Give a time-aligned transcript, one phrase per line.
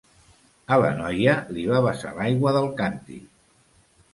[0.77, 3.21] A la noia, li va vessar l'aigua del càntir.